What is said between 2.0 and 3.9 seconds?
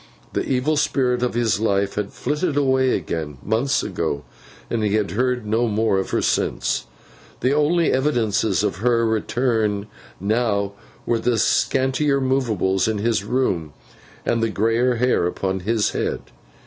flitted away again, months